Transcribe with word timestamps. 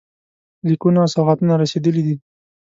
لیکونه 0.69 0.97
او 1.03 1.07
سوغاتونه 1.15 1.53
رسېدلي 1.63 2.01
دي. 2.07 2.15